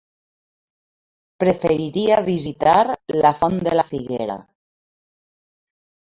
Preferiria 1.43 2.17
visitar 2.31 2.73
la 3.25 3.33
Font 3.43 3.61
de 3.69 3.75
la 3.77 3.87
Figuera. 3.93 4.41